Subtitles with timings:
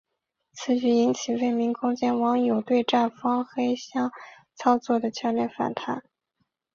[0.53, 4.11] 此举引起未名空间网友对站方黑箱
[4.55, 6.01] 操作的强烈反弹。